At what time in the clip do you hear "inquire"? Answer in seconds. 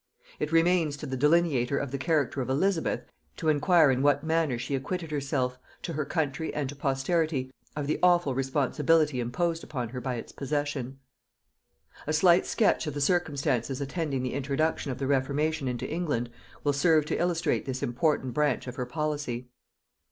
3.49-3.91